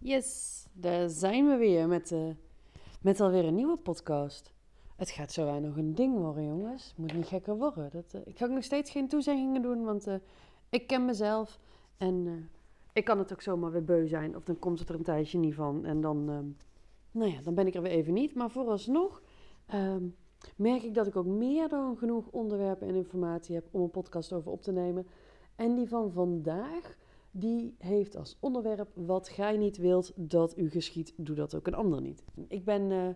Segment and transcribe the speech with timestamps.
[0.00, 2.28] Yes, daar zijn we weer met, uh,
[3.00, 4.52] met alweer een nieuwe podcast.
[4.96, 6.94] Het gaat zo aan nog een ding worden, jongens.
[6.96, 7.90] Moet niet gekker worden.
[7.90, 10.14] Dat, uh, ik ga nog steeds geen toezeggingen doen, want uh,
[10.68, 11.58] ik ken mezelf.
[11.96, 12.48] En
[12.92, 14.36] ik kan het ook zomaar weer beu zijn.
[14.36, 15.84] Of dan komt het er een tijdje niet van.
[15.84, 16.24] En dan,
[17.10, 18.34] nou ja, dan ben ik er weer even niet.
[18.34, 19.22] Maar vooralsnog
[19.74, 20.16] um,
[20.56, 24.32] merk ik dat ik ook meer dan genoeg onderwerpen en informatie heb om een podcast
[24.32, 25.06] over op te nemen.
[25.56, 26.96] En die van vandaag
[27.30, 31.74] die heeft als onderwerp: Wat gij niet wilt dat u geschiet, doe dat ook een
[31.74, 32.24] ander niet.
[32.48, 33.08] Ik ben, uh,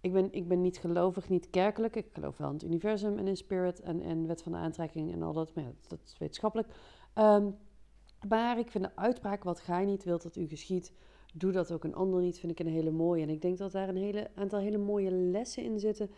[0.00, 1.96] ik ben, ik ben niet gelovig, niet kerkelijk.
[1.96, 5.12] Ik geloof wel in het universum en in spirit en, en wet van de aantrekking
[5.12, 5.54] en al dat.
[5.54, 6.68] Maar ja, dat, is wetenschappelijk.
[7.14, 7.56] Um,
[8.28, 10.92] maar ik vind de uitspraak: Wat gij niet wilt dat u geschiet,
[11.34, 13.22] doe dat ook een ander niet, vind ik een hele mooie.
[13.22, 16.10] En ik denk dat daar een hele, aantal hele mooie lessen in zitten,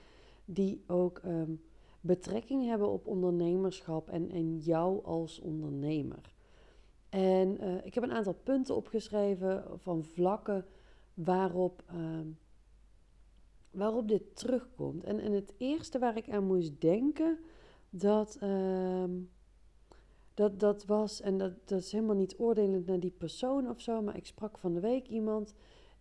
[0.44, 1.60] die ook um,
[2.00, 6.32] betrekking hebben op ondernemerschap en, en jou als ondernemer.
[7.10, 10.66] En uh, ik heb een aantal punten opgeschreven van vlakken
[11.14, 12.20] waarop, uh,
[13.70, 15.04] waarop dit terugkomt.
[15.04, 17.38] En, en het eerste waar ik aan moest denken,
[17.90, 19.04] dat, uh,
[20.34, 24.02] dat, dat was, en dat, dat is helemaal niet oordelend naar die persoon of zo,
[24.02, 25.54] maar ik sprak van de week iemand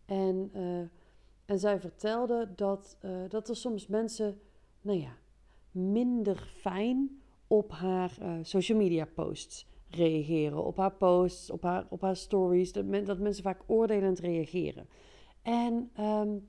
[0.05, 0.79] en, uh,
[1.45, 4.39] en zij vertelde dat, uh, dat er soms mensen,
[4.81, 5.17] nou ja,
[5.71, 12.15] minder fijn op haar social media posts reageren op haar posts, op haar, op haar
[12.15, 12.71] stories.
[12.71, 14.87] Dat, men, dat mensen vaak oordelend reageren.
[15.41, 16.47] En um,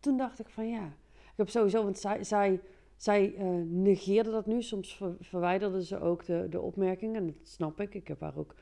[0.00, 2.60] toen dacht ik van ja, ik heb sowieso, want zij, zij,
[2.96, 4.62] zij uh, negeerde dat nu.
[4.62, 7.16] Soms ver, verwijderde ze ook de, de opmerkingen.
[7.16, 7.94] En dat snap ik.
[7.94, 8.54] Ik heb haar ook.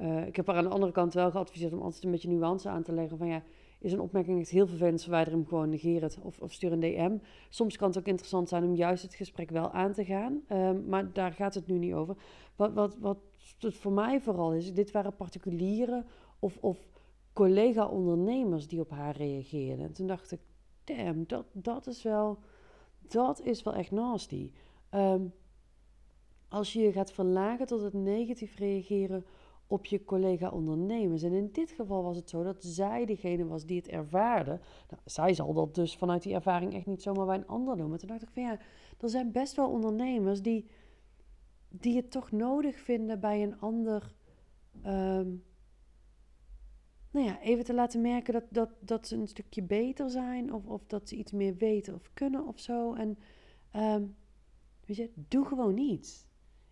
[0.00, 2.68] Uh, ik heb haar aan de andere kant wel geadviseerd om altijd een beetje nuance
[2.68, 3.18] aan te leggen.
[3.18, 3.42] Van ja,
[3.82, 7.16] is een opmerking echt heel vervelend, verwijder hem gewoon, negeer of, of stuur een DM.
[7.48, 10.84] Soms kan het ook interessant zijn om juist het gesprek wel aan te gaan, um,
[10.88, 12.16] maar daar gaat het nu niet over.
[12.56, 13.18] Wat, wat, wat
[13.58, 16.06] het voor mij vooral is, dit waren particulieren
[16.38, 16.88] of, of
[17.32, 19.84] collega-ondernemers die op haar reageerden.
[19.84, 20.40] En toen dacht ik,
[20.84, 22.38] damn, dat, dat is wel,
[23.08, 24.52] dat is wel echt nasty.
[24.94, 25.32] Um,
[26.48, 29.24] als je je gaat verlagen tot het negatief reageren
[29.72, 31.22] op je collega-ondernemers.
[31.22, 34.60] En in dit geval was het zo dat zij degene was die het ervaarde.
[34.90, 37.88] Nou, zij zal dat dus vanuit die ervaring echt niet zomaar bij een ander doen.
[37.88, 38.58] Maar toen dacht ik van ja,
[39.00, 40.66] er zijn best wel ondernemers die,
[41.68, 44.14] die het toch nodig vinden bij een ander.
[44.86, 45.44] Um,
[47.10, 50.52] nou ja, even te laten merken dat, dat, dat ze een stukje beter zijn.
[50.52, 52.94] Of, of dat ze iets meer weten of kunnen of zo.
[52.94, 53.18] En
[53.76, 54.16] um,
[54.86, 56.26] weet je, doe gewoon niets.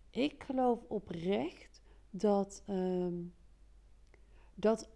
[0.09, 1.70] Ik geloof oprecht
[2.11, 3.33] dat, um,
[4.55, 4.89] dat,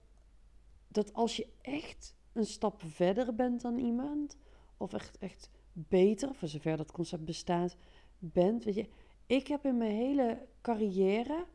[0.87, 4.37] dat als je echt een stap verder bent dan iemand,
[4.77, 7.75] of echt, echt beter, voor zover dat concept bestaat,
[8.19, 8.63] bent.
[8.63, 8.89] Weet je,
[9.25, 11.45] ik heb in mijn hele carrière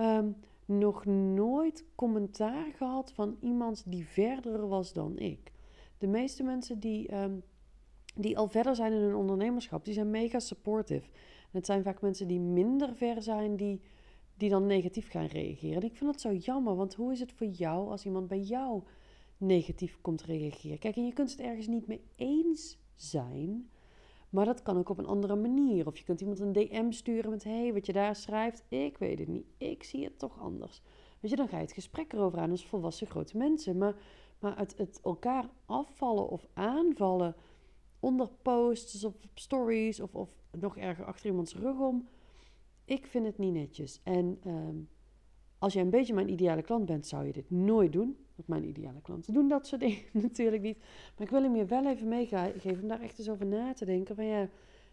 [0.00, 5.52] um, nog nooit commentaar gehad van iemand die verder was dan ik.
[5.98, 7.42] De meeste mensen die, um,
[8.14, 11.06] die al verder zijn in hun ondernemerschap, die zijn mega supportive.
[11.42, 13.80] En het zijn vaak mensen die minder ver zijn, die
[14.36, 15.76] die dan negatief gaan reageren.
[15.76, 18.40] En ik vind dat zo jammer, want hoe is het voor jou als iemand bij
[18.40, 18.82] jou
[19.36, 20.78] negatief komt reageren?
[20.78, 23.70] Kijk, en je kunt het ergens niet mee eens zijn,
[24.30, 25.86] maar dat kan ook op een andere manier.
[25.86, 29.18] Of je kunt iemand een DM sturen met: hey, wat je daar schrijft, ik weet
[29.18, 30.82] het niet, ik zie het toch anders.
[31.20, 33.78] Weet je, dan ga je het gesprek erover aan als volwassen grote mensen.
[33.78, 33.94] Maar,
[34.38, 37.34] maar het, het elkaar afvallen of aanvallen
[38.00, 42.08] onder posts of stories of, of nog erger achter iemands rug om
[42.86, 44.00] ik vind het niet netjes.
[44.02, 44.88] En um,
[45.58, 48.16] als jij een beetje mijn ideale klant bent, zou je dit nooit doen.
[48.34, 50.78] Want mijn ideale klanten doen dat soort dingen natuurlijk niet.
[50.78, 53.84] Maar ik wil hem je wel even meegeven om daar echt eens over na te
[53.84, 54.14] denken.
[54.14, 54.48] Van ja,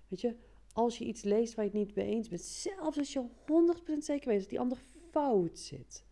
[0.07, 0.35] weet je,
[0.73, 3.97] als je iets leest waar je het niet mee eens bent, zelfs als je 100%
[3.97, 4.77] zeker weet dat die ander
[5.11, 6.05] fout zit.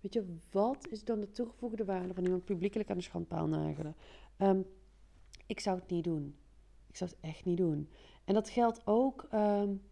[0.00, 3.94] Weet je, wat is dan de toegevoegde waarde van iemand publiekelijk aan de schandpaal nagelen?
[4.38, 4.66] Um,
[5.46, 6.34] ik zou het niet doen.
[6.86, 7.88] Ik zou het echt niet doen.
[8.24, 9.82] En dat geldt ook um,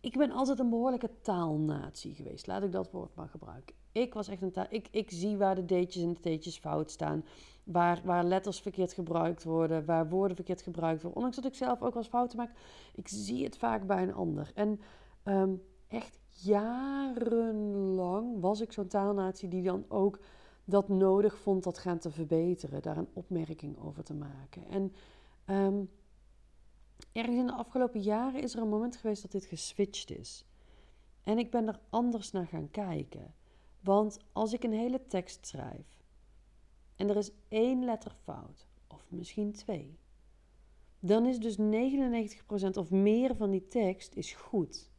[0.00, 2.46] ik ben altijd een behoorlijke taalnatie geweest.
[2.46, 3.74] Laat ik dat woord maar gebruiken.
[3.92, 4.66] Ik was echt een taal.
[4.68, 7.24] Ik, ik zie waar de D'tjes en de T'tjes fout staan.
[7.64, 9.84] Waar, waar letters verkeerd gebruikt worden.
[9.84, 11.16] Waar woorden verkeerd gebruikt worden.
[11.16, 12.52] Ondanks dat ik zelf ook wel eens fouten maak.
[12.94, 14.50] Ik zie het vaak bij een ander.
[14.54, 14.80] En
[15.24, 20.18] um, echt jarenlang was ik zo'n taalnatie die dan ook
[20.64, 22.82] dat nodig vond dat gaan te verbeteren.
[22.82, 24.68] Daar een opmerking over te maken.
[24.68, 24.92] En
[25.56, 25.90] um,
[27.12, 30.44] ergens in de afgelopen jaren is er een moment geweest dat dit geswitcht is.
[31.22, 33.34] En ik ben er anders naar gaan kijken.
[33.80, 35.86] Want als ik een hele tekst schrijf
[36.96, 39.98] en er is één letter fout, of misschien twee,
[41.00, 41.60] dan is dus 99%
[42.72, 44.90] of meer van die tekst is goed.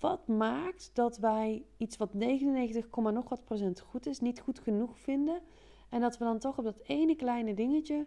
[0.00, 4.98] wat maakt dat wij iets wat 99, nog wat procent goed is, niet goed genoeg
[4.98, 5.42] vinden.
[5.88, 8.06] En dat we dan toch op dat ene kleine dingetje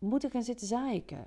[0.00, 1.26] moeten gaan zitten zeiken.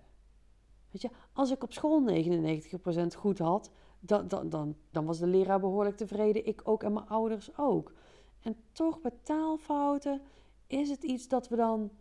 [0.92, 5.28] Weet je, als ik op school 99% goed had, dan, dan, dan, dan was de
[5.28, 6.46] leraar behoorlijk tevreden.
[6.46, 7.94] Ik ook en mijn ouders ook.
[8.42, 10.22] En toch bij taalfouten
[10.68, 11.92] is het iets dat we dan,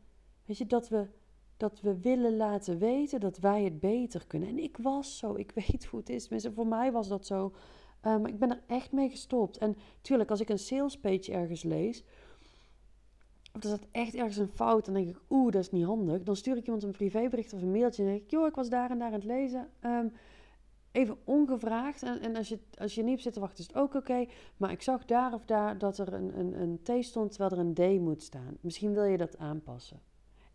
[0.44, 1.08] weet je, dat we,
[1.56, 4.48] dat we willen laten weten dat wij het beter kunnen.
[4.48, 6.28] En ik was zo, ik weet hoe het is.
[6.28, 7.52] Mensen, voor mij was dat zo.
[8.02, 9.58] Maar ehm, ik ben er echt mee gestopt.
[9.58, 12.04] En tuurlijk, als ik een sales page ergens lees,
[13.54, 16.22] of er staat echt ergens een fout, dan denk ik, oeh, dat is niet handig.
[16.22, 18.68] Dan stuur ik iemand een privébericht of een mailtje en denk ik, joh, ik was
[18.68, 19.68] daar en daar aan het lezen.
[19.80, 20.08] Ehm,
[20.92, 22.02] even ongevraagd.
[22.02, 24.26] En, en als, je, als je niet op zit te wachten, is het ook oké.
[24.56, 27.58] Maar ik zag daar of daar dat er een, een, een T stond terwijl er
[27.58, 28.56] een D moet staan.
[28.60, 30.00] Misschien wil je dat aanpassen.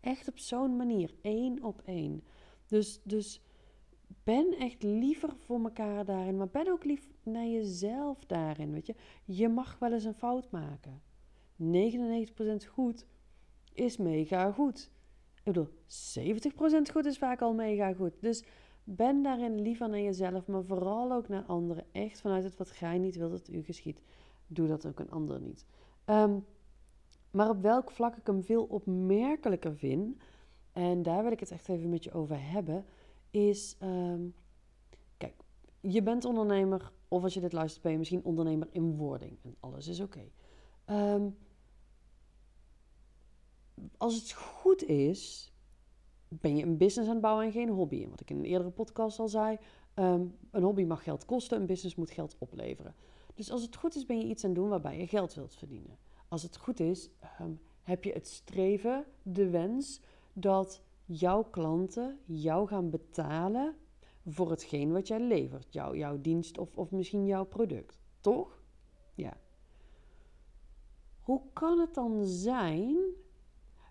[0.00, 2.24] Echt op zo'n manier, één op één.
[2.66, 3.42] Dus, dus
[4.22, 8.72] ben echt liever voor elkaar daarin, maar ben ook lief naar jezelf daarin.
[8.72, 11.02] Weet je, je mag wel eens een fout maken.
[11.62, 13.06] 99% goed
[13.72, 14.90] is mega goed.
[15.34, 15.68] Ik bedoel,
[16.88, 18.12] 70% goed is vaak al mega goed.
[18.20, 18.44] Dus
[18.84, 21.84] ben daarin liever naar jezelf, maar vooral ook naar anderen.
[21.92, 24.02] Echt vanuit het wat jij niet wilt dat u geschiet.
[24.46, 25.66] Doe dat ook een ander niet.
[26.04, 26.38] Ehm,
[27.30, 30.16] maar op welk vlak ik hem veel opmerkelijker vind,
[30.72, 32.84] en daar wil ik het echt even met je over hebben,
[33.30, 34.20] is: ehm,
[35.16, 35.34] kijk,
[35.80, 39.38] je bent ondernemer, of als je dit luistert, ben je misschien ondernemer in wording.
[39.42, 40.24] En alles is oké.
[40.84, 41.28] Ehm,
[43.96, 45.52] als het goed is,
[46.28, 48.02] ben je een business aan het bouwen en geen hobby.
[48.02, 49.58] En wat ik in een eerdere podcast al zei,
[49.94, 52.94] ehm, een hobby mag geld kosten, een business moet geld opleveren.
[53.34, 55.54] Dus als het goed is, ben je iets aan het doen waarbij je geld wilt
[55.54, 55.98] verdienen.
[56.28, 57.52] Als het goed is, ehm,
[57.82, 60.00] heb je het streven, de wens
[60.32, 63.76] dat jouw klanten jou gaan betalen
[64.26, 65.72] voor hetgeen wat jij levert.
[65.72, 67.98] Jouw, jouw dienst of, of misschien jouw product.
[68.20, 68.62] Toch?
[69.14, 69.36] Ja.
[71.20, 72.96] Hoe kan het dan zijn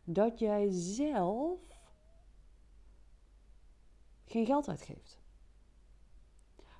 [0.10, 1.60] dat jij zelf
[4.26, 5.20] geen geld uitgeeft?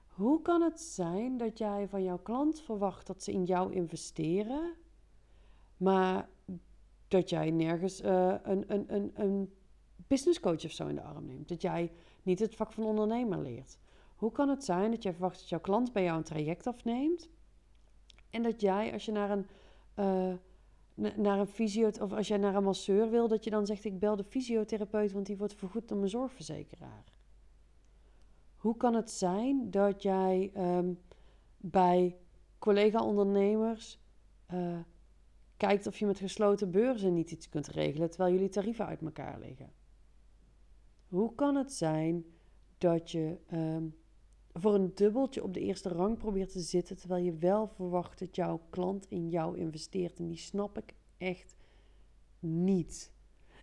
[0.08, 4.74] Hoe kan het zijn dat jij van jouw klant verwacht dat ze in jou investeren,
[5.78, 6.30] maar
[7.08, 9.54] dat jij nergens uh, een, een, een, een
[10.08, 11.50] business coach of zo in de arm neemt?
[11.50, 11.92] Dat jij
[12.24, 13.78] niet het vak van ondernemer leert?
[14.16, 17.30] Hoe kan het zijn dat jij verwacht dat jouw klant bij jou een traject afneemt
[18.30, 19.48] en dat jij, als je naar een,
[19.96, 20.34] uh,
[20.98, 24.00] naar een fysio of als jij naar een masseur wil, dat je dan zegt: Ik
[24.00, 27.04] bel de fysiotherapeut, want die wordt vergoed door mijn zorgverzekeraar?
[28.56, 30.94] Hoe kan het zijn dat jij ehm,
[31.58, 32.18] bij
[32.60, 34.00] collega-ondernemers
[34.54, 34.80] uh,
[35.58, 39.40] kijkt of je met gesloten beurzen niet iets kunt regelen terwijl jullie tarieven uit elkaar
[39.40, 39.72] liggen?
[41.08, 42.26] Hoe kan het zijn
[42.78, 43.86] dat je ehm,
[44.60, 48.36] voor een dubbeltje op de eerste rang probeert te zitten terwijl je wel verwacht dat
[48.36, 50.20] jouw klant in jou investeert?
[50.20, 51.56] En die snap ik echt
[52.40, 53.12] niet.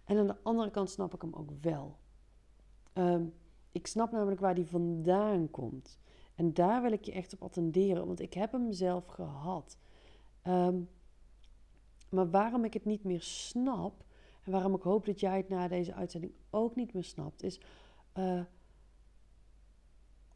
[0.05, 1.97] En aan de andere kant snap ik hem ook wel.
[2.95, 3.33] Um,
[3.73, 5.99] ik snap namelijk waar die vandaan komt.
[6.35, 9.79] En daar wil ik je echt op attenderen, want ik heb hem zelf gehad.
[10.43, 10.81] Ehm,
[12.09, 14.05] maar waarom ik het niet meer snap,
[14.43, 17.61] en waarom ik hoop dat jij het na deze uitzending ook niet meer snapt, is
[18.19, 18.41] uh,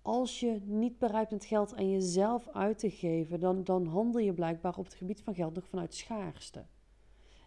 [0.09, 4.33] als je niet bereid bent geld aan jezelf uit te geven, dan, dan handel je
[4.33, 6.65] blijkbaar op het gebied van geld nog vanuit schaarste.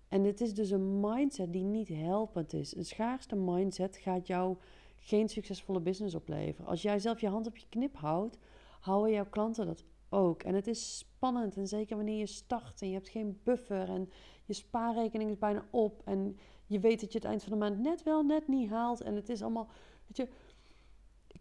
[0.07, 2.75] En dit is dus een mindset die niet helpend is.
[2.75, 4.57] Een schaarste mindset gaat jou
[4.95, 6.69] geen succesvolle business opleveren.
[6.69, 8.37] Als jij zelf je hand op je knip houdt,
[8.79, 10.43] houden jouw klanten dat ook.
[10.43, 11.57] En het is spannend.
[11.57, 14.09] En zeker wanneer je start en je hebt geen buffer en
[14.45, 16.01] je spaarrekening is bijna op.
[16.05, 19.01] En je weet dat je het eind van de maand net wel, net niet haalt.
[19.01, 19.67] En het is allemaal,
[20.07, 20.27] weet je,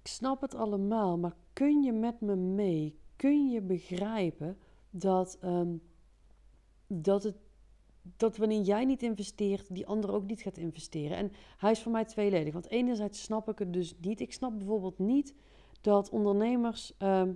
[0.02, 1.19] ik snap het allemaal.
[1.19, 2.99] Maar kun je met me mee?
[3.16, 4.59] Kun je begrijpen
[4.90, 5.83] dat, um,
[6.87, 7.37] dat het
[8.16, 11.16] dat wanneer jij niet investeert, die ander ook niet gaat investeren.
[11.16, 12.52] En hij is voor mij tweeledig.
[12.52, 14.21] Want enerzijds snap ik het dus niet.
[14.21, 15.35] Ik snap bijvoorbeeld niet
[15.80, 17.33] dat ondernemers ehm,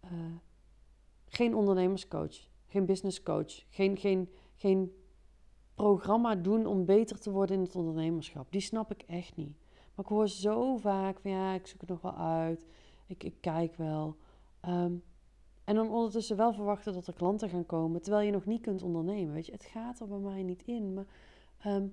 [0.00, 0.10] eh,
[1.26, 4.92] geen ondernemerscoach, geen businesscoach, geen, geen, geen
[5.74, 8.52] programma doen om beter te worden in het ondernemerschap.
[8.52, 9.59] Die snap ik echt niet.
[10.00, 12.66] Maar ik hoor zo vaak van ja, ik zoek het nog wel uit.
[13.06, 14.16] Ik, ik kijk wel.
[14.68, 15.02] Um,
[15.64, 18.82] en dan ondertussen wel verwachten dat er klanten gaan komen, terwijl je nog niet kunt
[18.82, 19.34] ondernemen.
[19.34, 20.94] Weet je, het gaat er bij mij niet in.
[20.94, 21.06] Maar
[21.58, 21.86] ehm,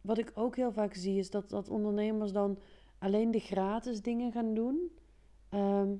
[0.00, 2.58] wat ik ook heel vaak zie, is dat, dat ondernemers dan
[2.98, 4.90] alleen de gratis dingen gaan doen.
[5.48, 5.94] Ehm,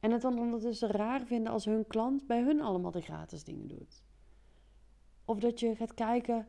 [0.00, 3.68] en het dan ondertussen raar vinden als hun klant bij hun allemaal de gratis dingen
[3.68, 4.04] doet.
[5.24, 6.46] Of dat je gaat kijken,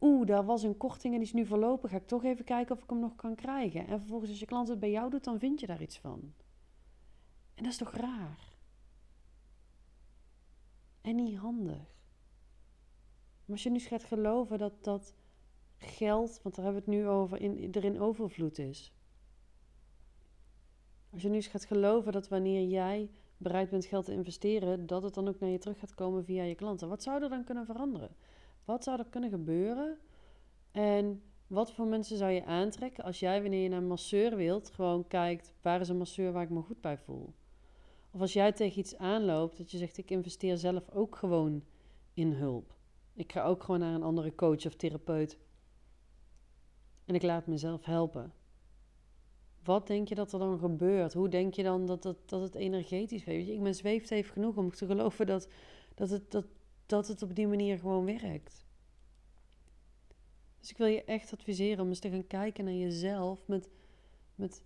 [0.00, 1.88] oeh, daar was een korting en die is nu verlopen.
[1.88, 3.86] Ga ik toch even kijken of ik hem nog kan krijgen.
[3.86, 6.32] En vervolgens als je klant het bij jou doet, dan vind je daar iets van.
[7.54, 8.50] En dat is toch raar?
[11.00, 11.98] en niet handig.
[13.44, 15.14] Maar als je nu gaat geloven dat dat
[15.76, 18.92] geld, want daar hebben we het nu over, in, er in overvloed is.
[21.12, 25.02] Als je nu eens gaat geloven dat wanneer jij bereid bent geld te investeren, dat
[25.02, 26.88] het dan ook naar je terug gaat komen via je klanten.
[26.88, 28.16] Wat zou er dan kunnen veranderen?
[28.70, 29.98] Wat zou er kunnen gebeuren?
[30.70, 34.70] En wat voor mensen zou je aantrekken als jij, wanneer je naar een masseur wilt,
[34.70, 37.34] gewoon kijkt waar is een masseur waar ik me goed bij voel?
[38.10, 41.64] Of als jij tegen iets aanloopt, dat je zegt: Ik investeer zelf ook gewoon
[42.14, 42.74] in hulp.
[43.14, 45.38] Ik ga ook gewoon naar een andere coach of therapeut.
[47.04, 48.32] En ik laat mezelf helpen.
[49.64, 51.12] Wat denk je dat er dan gebeurt?
[51.12, 54.32] Hoe denk je dan dat, dat, dat het energetisch weet je, Ik ben zweeft even
[54.32, 55.48] genoeg om te geloven dat,
[55.94, 56.46] dat, het, dat,
[56.90, 58.64] dat het op die manier gewoon werkt.
[60.60, 63.68] Dus ik wil je echt adviseren om eens te gaan kijken naar jezelf met,
[64.34, 64.62] met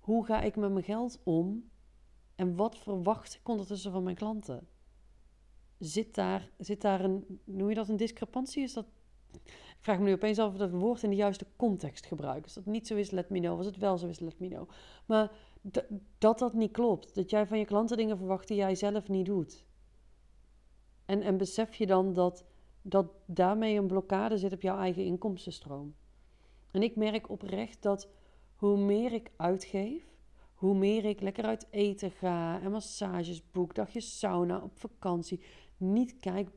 [0.00, 1.70] hoe ga ik met mijn geld om
[2.34, 4.66] en wat verwacht ik ondertussen van mijn klanten?
[5.78, 8.62] Zit daar, zit daar een, noem je dat een discrepantie?
[8.62, 8.86] Is dat,
[9.32, 12.44] ik vraag me nu opeens af of dat woord in de juiste context gebruikt.
[12.44, 13.56] Als dat niet zo is, let me know.
[13.56, 14.68] Als het wel zo is, let me know.
[15.06, 15.32] Maar
[16.18, 17.14] dat dat niet klopt.
[17.14, 19.64] Dat jij van je klanten dingen verwacht die jij zelf niet doet.
[21.12, 22.44] En, en besef je dan dat,
[22.82, 25.94] dat daarmee een blokkade zit op jouw eigen inkomstenstroom.
[26.70, 28.08] En ik merk oprecht dat
[28.56, 30.04] hoe meer ik uitgeef,
[30.54, 35.40] hoe meer ik lekker uit eten ga en massages boek, dagjes sauna op vakantie,
[35.76, 36.48] niet kijk,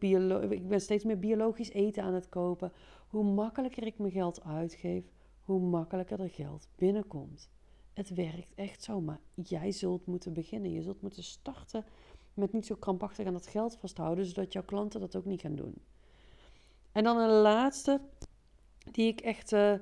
[0.50, 2.72] ik ben steeds meer biologisch eten aan het kopen.
[3.08, 5.04] Hoe makkelijker ik mijn geld uitgeef,
[5.42, 7.50] hoe makkelijker er geld binnenkomt.
[7.94, 10.72] Het werkt echt zo, maar jij zult moeten beginnen.
[10.72, 11.86] Je zult moeten starten
[12.36, 15.56] met niet zo krampachtig aan dat geld vasthouden, zodat jouw klanten dat ook niet gaan
[15.56, 15.76] doen.
[16.92, 18.02] En dan een laatste,
[18.92, 19.74] die ik echt uh,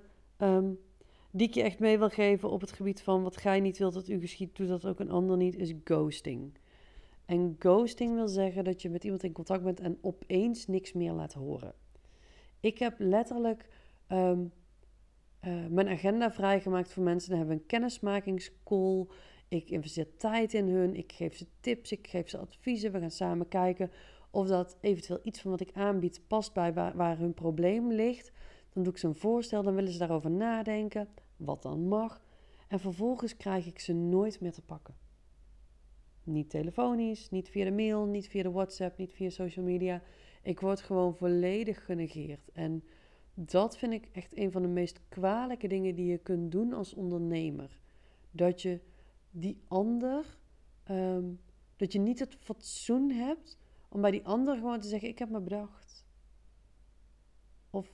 [1.31, 3.93] die ik je echt mee wil geven op het gebied van wat gij niet wilt
[3.93, 6.53] dat u geschiet, doet dat ook een ander niet, is ghosting.
[7.25, 11.11] En ghosting wil zeggen dat je met iemand in contact bent en opeens niks meer
[11.11, 11.73] laat horen.
[12.59, 13.69] Ik heb letterlijk
[14.09, 14.51] um,
[15.41, 17.29] uh, mijn agenda vrijgemaakt voor mensen.
[17.29, 19.07] Dan hebben we een kennismakingscall.
[19.53, 20.95] Ik investeer tijd in hun.
[20.95, 21.91] Ik geef ze tips.
[21.91, 22.91] Ik geef ze adviezen.
[22.91, 23.91] We gaan samen kijken
[24.31, 28.31] of dat eventueel iets van wat ik aanbied past bij waar, waar hun probleem ligt.
[28.73, 29.63] Dan doe ik ze een voorstel.
[29.63, 31.07] Dan willen ze daarover nadenken
[31.37, 32.21] wat dan mag.
[32.67, 34.95] En vervolgens krijg ik ze nooit meer te pakken.
[36.23, 40.01] Niet telefonisch, niet via de mail, niet via de WhatsApp, niet via social media.
[40.41, 42.49] Ik word gewoon volledig genegeerd.
[42.53, 42.83] En
[43.33, 46.93] dat vind ik echt een van de meest kwalijke dingen die je kunt doen als
[46.93, 47.77] ondernemer.
[48.31, 48.79] Dat je
[49.35, 50.37] die ander,
[50.83, 51.33] ehm,
[51.75, 53.57] dat je niet het fatsoen hebt
[53.89, 56.05] om bij die ander gewoon te zeggen: Ik heb me bedacht.
[57.69, 57.93] Of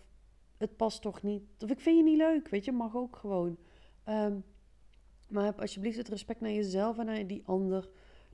[0.58, 1.44] het past toch niet.
[1.60, 3.58] Of ik vind je niet leuk, weet je, mag ook gewoon.
[4.04, 4.40] Ehm,
[5.30, 7.90] maar heb alsjeblieft het respect naar jezelf en naar die ander.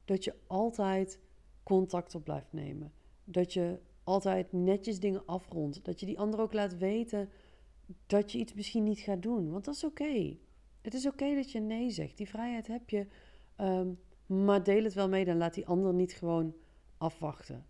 [0.05, 1.19] Dat je altijd
[1.63, 2.93] contact op blijft nemen.
[3.23, 5.85] Dat je altijd netjes dingen afrondt.
[5.85, 7.29] Dat je die ander ook laat weten
[8.05, 9.51] dat je iets misschien niet gaat doen.
[9.51, 10.37] Want dat is oké.
[10.85, 12.17] Het is oké dat je nee zegt.
[12.17, 13.07] Die vrijheid heb je.
[13.55, 13.93] Ehm,
[14.25, 15.25] maar deel het wel mee.
[15.25, 16.55] Dan laat die ander niet gewoon
[16.97, 17.65] afwachten.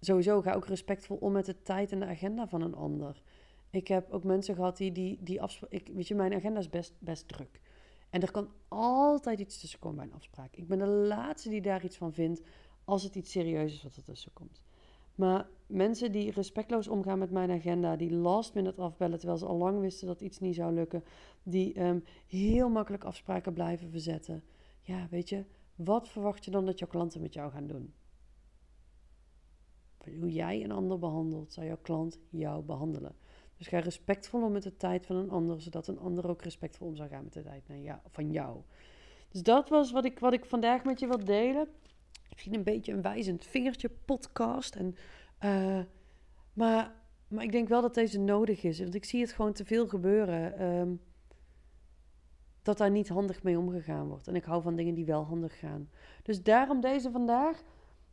[0.00, 3.22] Sowieso ga ook respectvol om met de tijd en de agenda van een ander.
[3.70, 5.88] Ik heb ook mensen gehad die die, die afspraak.
[5.94, 7.60] Weet je, mijn agenda is best, best druk.
[8.10, 10.56] En er kan altijd iets tussen komen bij een afspraak.
[10.56, 12.42] Ik ben de laatste die daar iets van vindt
[12.84, 14.65] als het iets serieus is wat er tussen komt.
[15.16, 19.56] Maar mensen die respectloos omgaan met mijn agenda, die last minute afbellen terwijl ze al
[19.56, 21.04] lang wisten dat iets niet zou lukken,
[21.42, 24.42] die ehm, heel makkelijk afspraken blijven verzetten.
[24.80, 25.44] Ja, weet je,
[25.74, 27.94] wat verwacht je dan dat jouw klanten met jou gaan doen?
[30.20, 33.14] Hoe jij een ander behandelt, zou jouw klant jou behandelen.
[33.56, 36.88] Dus ga respectvol om met de tijd van een ander, zodat een ander ook respectvol
[36.88, 37.64] om zou gaan met de tijd
[38.10, 38.60] van jou.
[39.28, 41.68] Dus dat was wat ik, wat ik vandaag met je wil delen.
[42.36, 44.76] Misschien een beetje een wijzend vingertje podcast.
[44.76, 44.96] En,
[45.44, 45.80] uh,
[46.52, 46.92] maar,
[47.28, 48.78] maar ik denk wel dat deze nodig is.
[48.78, 50.62] Want ik zie het gewoon te veel gebeuren.
[50.62, 51.00] Um,
[52.62, 54.28] dat daar niet handig mee omgegaan wordt.
[54.28, 55.90] En ik hou van dingen die wel handig gaan.
[56.22, 57.62] Dus daarom deze vandaag.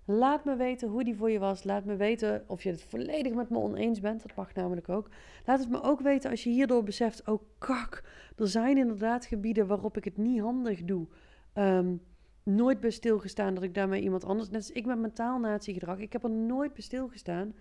[0.05, 1.63] Laat me weten hoe die voor je was.
[1.63, 4.21] Laat me weten of je het volledig met me oneens bent.
[4.21, 5.09] Dat mag namelijk ook.
[5.45, 8.03] Laat het me ook weten als je hierdoor beseft: oh kak,
[8.35, 11.07] er zijn inderdaad gebieden waarop ik het niet handig doe.
[11.53, 12.01] Um,
[12.43, 14.49] nooit bij stilgestaan dat ik daarmee iemand anders.
[14.49, 15.99] Net als ik met mijn taalnatiegedrag.
[15.99, 17.53] Ik heb er nooit bij stilgestaan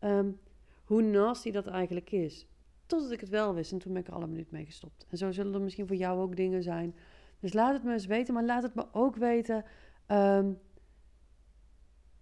[0.00, 0.38] um,
[0.84, 2.46] hoe nasty dat eigenlijk is.
[2.86, 5.06] Totdat ik het wel wist en toen ben ik er alle minuut mee gestopt.
[5.08, 6.94] En zo zullen er misschien voor jou ook dingen zijn.
[7.40, 9.64] Dus laat het me eens weten, maar laat het me ook weten.
[10.06, 10.58] Um,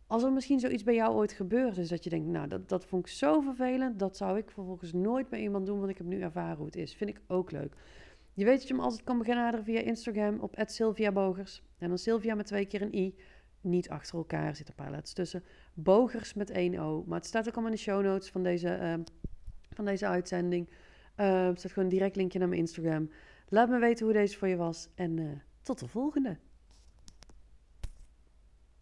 [0.06, 2.84] als er misschien zoiets bij jou ooit gebeurd is, dat je denkt, nou, dat, dat
[2.84, 6.06] vond ik zo vervelend, dat zou ik vervolgens nooit bij iemand doen, want ik heb
[6.06, 6.94] nu ervaren hoe het is.
[6.94, 7.74] Vind ik ook leuk.
[8.34, 11.62] Je weet dat je me altijd kan benaderen via Instagram op Sylvia Bogers.
[11.78, 13.14] En dan Sylvia met twee keer een i.
[13.60, 15.44] niet achter elkaar, er zitten een paar letters tussen.
[15.74, 17.04] Bogers met 1 O.
[17.06, 19.02] Maar het staat ook allemaal in de show notes van deze, ehm,
[19.70, 20.68] van deze uitzending.
[21.16, 23.10] Uh, er staat gewoon een direct linkje naar mijn Instagram.
[23.48, 24.88] Laat me weten hoe deze voor je was.
[24.94, 25.30] En uh,
[25.62, 26.36] tot de volgende.